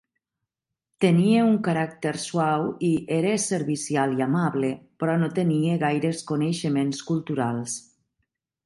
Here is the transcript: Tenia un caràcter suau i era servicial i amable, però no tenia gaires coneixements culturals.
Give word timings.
Tenia 1.03 1.43
un 1.49 1.59
caràcter 1.67 2.13
suau 2.23 2.65
i 2.87 2.91
era 3.19 3.35
servicial 3.45 4.17
i 4.17 4.27
amable, 4.29 4.73
però 5.05 5.21
no 5.25 5.33
tenia 5.41 5.79
gaires 5.87 6.27
coneixements 6.35 7.09
culturals. 7.13 7.81